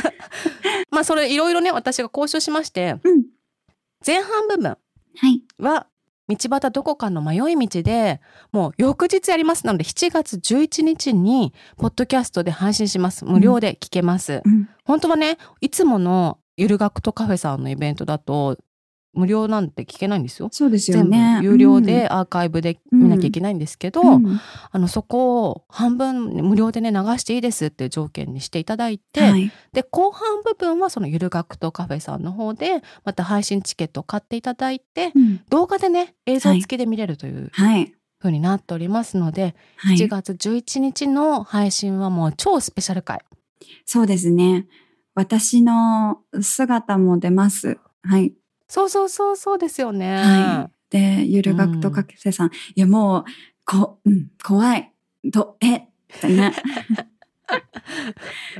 [0.90, 3.24] まあそれいろいろね私が交渉しまして、うん
[4.06, 4.76] 前半部分は
[5.28, 5.42] い。
[5.58, 5.86] は
[6.28, 8.20] 道端どこかの迷い道で
[8.52, 13.24] もう翌日やりますなので7月11日にポッドキャストで配信します。
[13.24, 14.68] 無料で聞けます、うん。
[14.84, 18.58] 本当はねいつものゆる学とカフェさんのイベントだと
[19.14, 21.40] 無料なんて聞けないんですよそうですよ全部ね。
[21.42, 29.52] 有料でアーカイブで見なきゃいけないんですけど、うん、うんあのそこを半分無料でね流していいですっていう条件にしていただいて、はい。
[29.72, 37.94] で後半部分はそのゆる学とカフェさんの方でまた配信チケットを買っていただいてうん動画でね映像付きで見れるというはい。
[38.20, 39.96] 風になっておりますので、はい。
[39.96, 43.20] 7月11日の配信はもう超スペシャル回
[43.84, 44.66] そうですね。
[45.14, 47.78] 私の姿も出ます。
[48.02, 48.32] はい。
[48.68, 50.74] そうそうそうそうですよね、はい。
[50.90, 53.24] で、ゆる学とかけせさん、いやもう、
[53.64, 54.92] こ、うん、怖い。
[55.24, 55.86] ど、えっ
[56.20, 56.52] てね。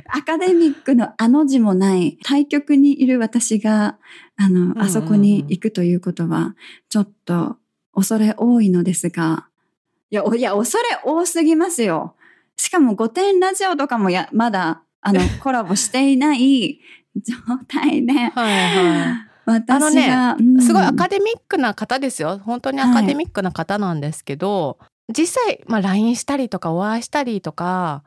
[0.07, 3.97] アカデミックのあの字もない対局にいる私が、
[4.37, 6.55] あの、んあそこに行くということは、
[6.89, 7.57] ちょっと
[7.93, 9.47] 恐れ多いのですが、
[10.11, 12.15] いや、おいや、恐れ多すぎますよ。
[12.57, 16.79] しかも5点ラジオとかもや、まだ、あの、コラボしていない
[17.15, 17.35] 状
[17.67, 20.61] 態で、はいはいあのねうん。
[20.61, 22.39] すごいアカデミックな方ですよ。
[22.43, 24.77] 本当にアカデミックな方なんですけど、
[25.15, 28.03] 実際、まあ、LINE したりとかお会いしたりとか、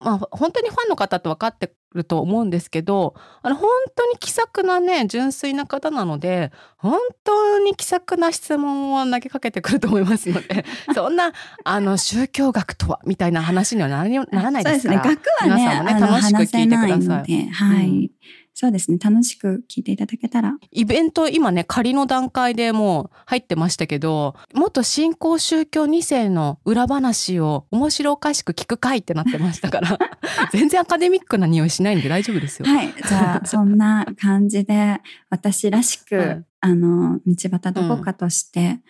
[0.00, 11.32] まあ、本当にファンの方って分かってると思うんですけどあの本当に気さくなね純粋な方なので本当に気さくな質問を投げかけてくると思いますので そんな
[11.64, 14.94] あの宗教学とはみたいな話にはならならないですか？
[14.94, 15.02] ら。
[15.04, 15.40] そうですね。
[15.42, 17.48] 学はね、皆さんもね楽しく聞いてください。
[17.50, 18.10] はい、うん
[18.54, 18.98] そうですね。
[18.98, 20.56] 楽しく聞いていただけたら。
[20.70, 29.98] イベント今ね仮の段階でもう入ってましたけど元新興宗教2世の裏話を面白おかしく聞く会ってなってましたから
[30.52, 32.68] 全然アカデミックな匂いしないんで大丈夫ですよ。
[32.68, 32.92] はい。
[32.92, 38.80] じゃあ、そんな感じで、私らしく、はいあの、道端どこかとして、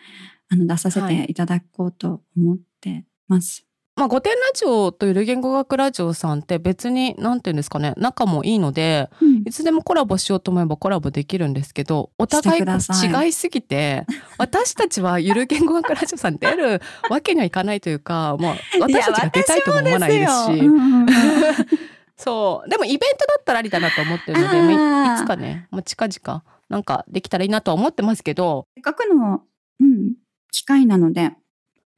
[0.49, 3.65] あの、出させていただこうと思ってます。
[3.95, 9.33] まあ、御殿ラジオとゆる言語学ラジオさんって別に何て言うんですかね仲もいいのでうん。
[9.45, 14.05] いつでもコラボしようと思えばコラボできるんですけどお互い違いすぎて
[14.37, 21.79] 私たちはゆる言語学ラジオさんに出るわけにはいかないというか、まあ、 私たちが出たいとも思わないですし。
[22.15, 22.69] そう。
[22.69, 29.41] でもイベントだったらありだなと思ってるので、いいつかね、もう近々、なんかできたらいいなとは思ってますけど、せっかくの、
[29.79, 30.13] うん、
[30.51, 31.31] 機会なので、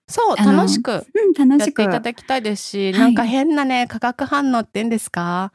[0.08, 1.04] そう、楽しくやっ
[1.60, 1.84] してく。
[1.84, 5.52] いただきたいですし、はいなんか変なね、化学反応って言うんですか？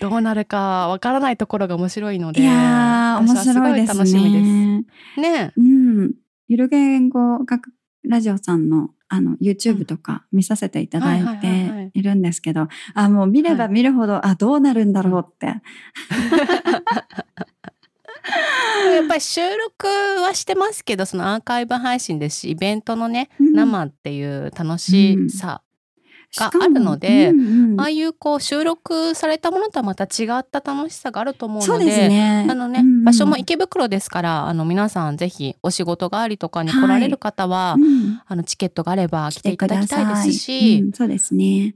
[0.00, 4.44] どうなるかわからないところが面白いので、いやー、面白いです楽しみです。
[4.44, 4.84] ね。
[5.16, 6.14] ねうん。
[6.48, 7.72] ゆる言語学
[8.04, 15.54] ラジオさんのあの YouTube とか見させていただいはいはいはいはいているんですけど、あ、もう見れば見るほど、あ、どうなるんだろうって。
[18.90, 19.86] やっぱり収録
[20.22, 23.52] はしてますけど、そのアーカイブ配信ですし、イベントのね、うん。
[23.54, 25.62] 生っていう楽しさ、
[26.36, 27.80] があるのでうんうん。
[27.80, 32.46] ああいうこう収録されたものとはまた違った楽しさがあると思うので、ね。
[32.50, 33.04] あのね、うんうん。
[33.04, 41.74] 場所も池袋ですから、あの皆さんぜひお仕事がありとかに来られる方は、うんあのチケットがあれば来来ていただきたいですし、うんそうですね。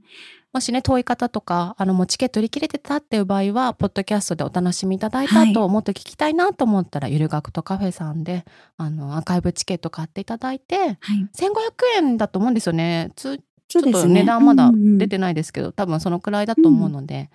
[0.53, 8.45] もしね遠い方とかあのもうチケット売り切れてたっていう場合はポッドキャストでお楽しみいただいた後、はいもっと聞きたいなと思ったらゆる学とカフェさんで
[8.77, 11.27] あのアーカイブチケット買っていただいてはい。
[11.35, 11.51] 1500
[11.97, 13.41] 円だと思うんですよねつ
[13.73, 14.07] ちょっと。
[14.07, 17.29] 値段まだうんうん出てないですけど、多分そのくらいだと思うので、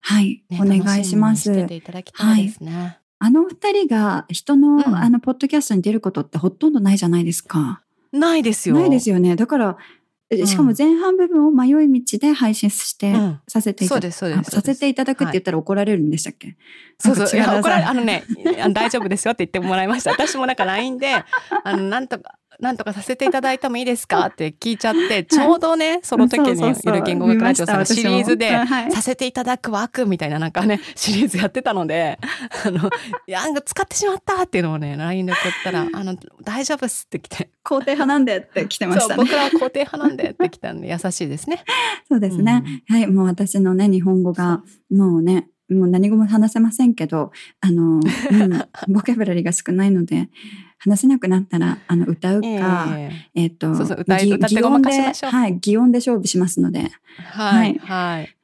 [0.00, 0.42] はい。
[0.50, 1.42] ねお願いします。
[1.42, 2.98] してていただきたいですね。
[3.20, 7.82] あの二人が人の、うんあの、ポッドキャストに出ることってほとんどないじゃないですか。
[8.10, 8.74] ないですよ。
[8.74, 9.36] ないですよね。
[9.36, 9.76] だから、
[10.46, 13.40] しかも前半部分を迷い道で配信して、うん。
[13.48, 16.56] させていたそうですそうですあさせていただくって言ったら怒られるんでしたっけ、
[16.98, 17.40] そうそう。
[17.40, 18.24] いや、怒られ、あのね、
[18.72, 20.10] 大丈夫ですよって言ってもらいました。
[20.10, 21.12] 私もなんか LINE で、
[21.64, 24.26] あの、なんとか、なんとかさせていただいてもいいですか？
[24.32, 28.50] って聞いちゃって、ちょうどね、その時に、ゆる言語学ラジオさんのシリーズで、
[28.90, 32.18] させていただく枠みたいななんかね、シリーズやってたので、
[32.64, 32.88] あの、
[33.26, 39.22] いや、使ってしまったっていうのをね、LINE で送ったら、あの、大丈夫っすって来て、肯定派なんでって来てましそう、たね。
[39.24, 41.64] 僕らは肯定派なんでって来たんで、優しいですね。
[42.08, 42.62] そうですね。
[42.88, 48.02] はい、もう私のね、日本語が、もうね、もう何語も話せませんけど、あの、うん、
[48.92, 50.28] ボキャブラリーが少ないので、
[50.84, 52.88] 話せなくなったら、あの、歌うええか、
[53.34, 53.46] え。
[53.46, 55.30] っ、と、そうそう歌いってごまかしましょう。
[55.30, 58.36] 擬音ではい、擬音で勝負しますので、はい、はい。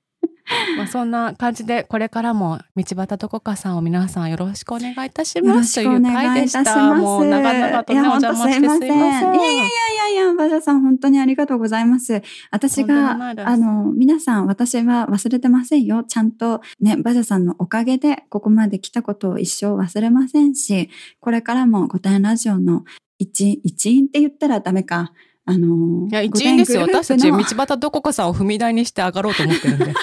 [0.76, 6.94] まあそんな感じでこれからも道端どこかさんを皆さんよろしくお願いいたしますという回でした。
[6.94, 8.90] もう長々とねお邪魔してすいません。
[8.90, 12.22] いやいやいやいや、バジャさん本当にありがとうございます。
[12.50, 16.04] 私が、あの、皆さん私は忘れてませんよ。
[16.04, 20.90] ちゃんとね、バジャさんのおかげでここまで来たことを一生忘れませんし、
[21.20, 22.84] これからも五点ラジオの
[23.18, 25.12] 一、一員って言ったらダメか。
[25.50, 26.82] あのいや、一員ですよ。
[26.82, 29.84] 私たち、道端どこかさんを踏み台にして上がろうと思ってるんで。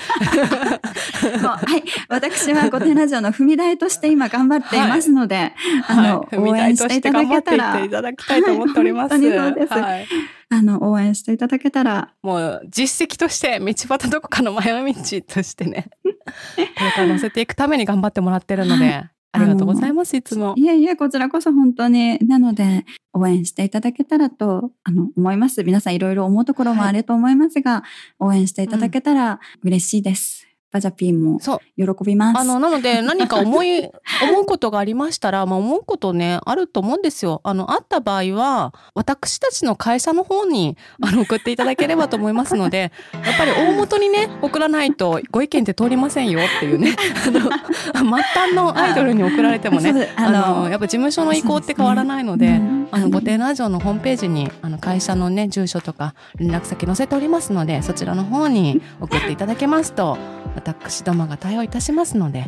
[1.45, 1.83] はい。
[2.09, 5.53] 私は御殿ラジオの踏み台として今頑張っていますので、はい、
[5.87, 7.79] あの、はい、応援していただけたら。
[7.79, 9.11] いただきたいと思っております。
[9.21, 9.73] 本当にそうです。
[9.73, 10.07] はい
[10.47, 12.13] あの、応援していただけたら。
[12.21, 20.53] もう、実績として、道端どこかの迷い道としてね、 これから乗せていくために頑張ってもらってるので、はいありがとうございます、いつも。
[20.57, 22.17] いえいえ、こちらこそ本当に。
[22.19, 25.63] なので、応援していただけたらと、あの、思います。
[25.63, 27.81] 皆さんいろいろ思うところもあると思いますが、はい、
[28.19, 30.54] 応援していただけたら嬉しいです。
[30.75, 31.39] バジャピーも
[31.77, 32.39] 喜びます。
[32.39, 33.79] あの、なので何か思い、
[34.29, 37.39] 思うことがありましたら、まあ思うことね、あると思うんですよ。
[37.45, 46.93] あの、あった場合は、私たちの会社の方に、あの、送っていただければと思いますので、やっぱり大元にね、送らないとご意見って通りませんよっていうね、
[47.25, 60.17] あの、末端のアイドルに送られてもね、あの、やっぱ事務所の意向って変わらないので、でねうん、あの、御殿ラジオのホームページに、あの、会社のね、住所とか連絡先載せておりますので、そちらの方に送っていただけますと、
[60.65, 62.45] 私どもが対応いたしますので、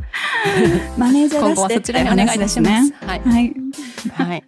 [0.97, 2.93] マネージャー今後はそちらにお願いいたします。
[3.05, 3.21] はい。
[3.21, 3.53] はい。
[4.13, 4.43] はい。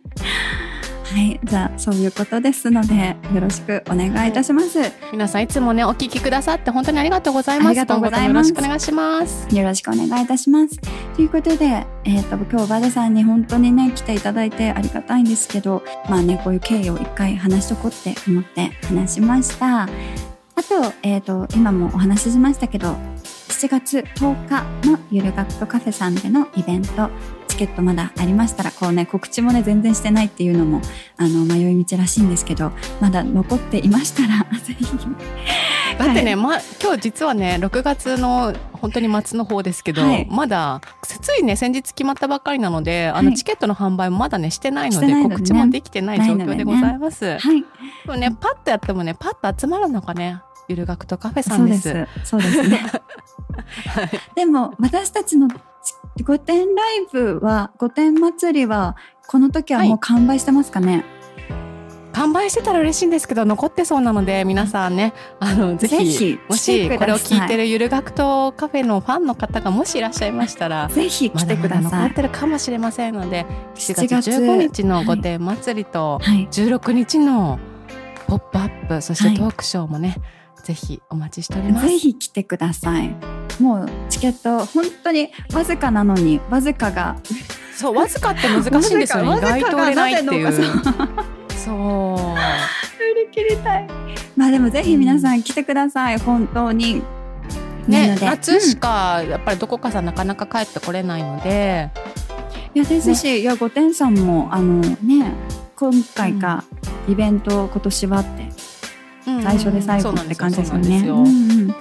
[1.10, 1.40] はい。
[1.44, 4.80] じゃあ、そういうことですので、よろしくお願いいたします。
[5.12, 7.68] 皆さんいつもね、お聞きくださって本当にありがとうございます。
[7.70, 9.56] ありがとうございますよろしくお願いします。
[9.56, 10.80] よろしくお願いいたします。
[11.16, 19.84] ということで、えっ、と、今日バダさんに本当にね、来ていただいてありがたいんですけど、まあね、こういう経緯を一回話しとこうって思って話しました。
[19.84, 22.96] あと、えっ、と、今もお話ししましたけど、
[23.60, 27.10] 7月10日のゆる学徒カフェさんでのイベント、
[27.50, 30.82] チケットまだありましたら、こうね、告知もね、全然してないっていうのも、
[31.18, 34.86] あの、迷い道らしいんですけど、まだ残っていましたら、 ぜひ。
[35.98, 47.38] だってね、ま、今日実はね、6月の本当に末の方ですけど、はいまだ、ついね、先日決まったばっかりなので、あの、はいチケットの販売もまだね、してないので、ね告知もできてない状況でございます。
[47.38, 47.60] はい。
[47.60, 47.68] で
[48.08, 50.40] もね、パッとやってもね、パッと集まるのがね、
[50.70, 51.78] ゆる学とカフェさんで。
[51.78, 52.30] そうですす。
[52.30, 52.80] そうですね。
[54.36, 55.48] でも、私たちの
[56.26, 58.96] 御殿ライブは、御殿祭りは、
[59.28, 61.06] この時はもう完売してますかね、
[62.14, 71.84] 完売してたら嬉しいんですけど、残ってそうなので、皆さんね、あの、ぜひ、もし、これを聞いてるゆる学とカフェのファンの方がもしいらっしゃいましたら、ぜひ来てください。
[71.84, 73.46] 残ってるかもしれませんので、
[73.76, 76.48] 7 7月15日の御殿祭りと、はい。
[76.52, 77.58] 16日の
[78.28, 79.36] ポップアップ、そしはい。
[79.36, 80.18] てトークショーもね、
[80.70, 81.88] ぜひお待ちしております。
[81.88, 83.16] ぜひ来てください。
[83.60, 87.16] もうチケット本当にわずかなのにわずかが
[87.76, 89.38] そう、わずかって難しいんですよね。
[89.42, 90.52] 意外と売れないっていう。
[91.50, 92.16] そう。
[93.02, 93.88] 売り切りたい。
[94.38, 96.20] まあでもぜひ皆さん来てください。
[96.20, 97.02] 本当に。
[97.88, 101.90] なね夏しかやっぱりどこかさんなかなか帰ってこれないので、
[102.76, 105.34] いやですし、いや御殿さんもあのね
[105.76, 106.64] 今回か、
[107.08, 108.59] イベント今年はってうん
[109.44, 111.74] 最初で最後って感じですよね。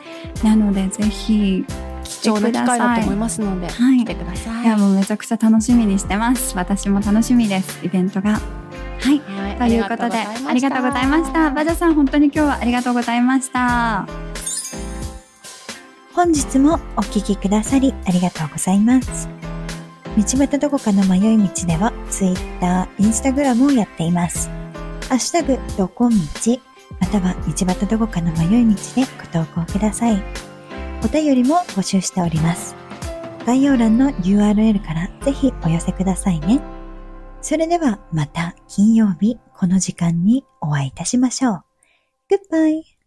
[0.42, 1.64] なのでぜひ
[2.04, 4.64] 貴重な機会だと思いますので、はい来てください。
[4.64, 6.56] いやもうめちゃくちゃ楽しみにしてます。
[6.56, 8.32] 私も楽しみですイベントが。
[8.32, 8.40] は
[9.12, 9.20] い。
[9.20, 11.50] はいということでありがとうございました。
[11.50, 14.06] バジャさん本当に今日はありがとうございました。
[16.14, 19.28] 本日もお聞きくださりありがとうございます。
[20.16, 24.48] 道端どこかの迷い道では Twitter、Instagram をやっています。
[25.08, 26.16] ハッシュタグどこ道
[27.00, 30.22] または道端どこかの迷い道でご投稿ください。
[31.04, 32.74] お便りも募集しております。
[33.46, 36.60] 概要欄の URL からぜひお寄せくださいね。
[37.40, 41.64] それではまた金曜日この時間にお会いいたしましょう。
[42.30, 42.97] Goodbye!